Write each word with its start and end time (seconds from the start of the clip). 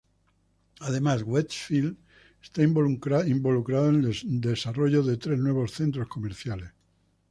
Además, 0.79 1.21
Westfield 1.23 1.95
está 2.41 2.63
involucrado 2.63 3.21
en 3.89 4.03
el 4.03 4.41
desarrollo 4.41 5.03
de 5.03 5.17
tres 5.17 5.37
nuevos 5.37 5.73
centros 5.73 6.07
comerciales. 6.07 6.71